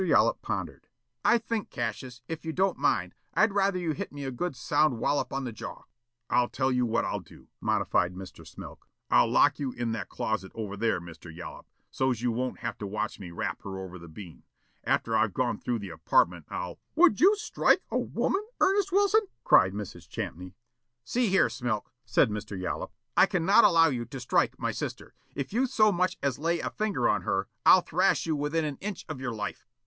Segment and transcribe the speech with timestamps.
[0.03, 0.87] Yollop pondered.
[1.23, 4.97] "I think, Cassius, if you don't mind, I'd rather you'd hit me a good sound
[4.97, 5.83] wollop on the jaw."
[6.27, 8.43] "I'll tell you what I'll do," modified Mr.
[8.47, 8.87] Smilk.
[9.11, 11.31] "I'll lock you in that closet over there, Mr.
[11.31, 14.41] Yollop, so's you won't have to watch me rap her over the bean.
[14.83, 19.73] After I've gone through the apartment, I'll" "Would you strike a woman, Ernest Wilson?" cried
[19.73, 20.09] Mrs.
[20.09, 20.55] Champney.
[21.03, 22.59] "See here, Smilk," said Mr.
[22.59, 25.13] Yollop, "I cannot allow you to strike my sister.
[25.35, 28.77] If you so much as lay a finger on her, I'll thrash you within an
[28.81, 29.67] inch of your life."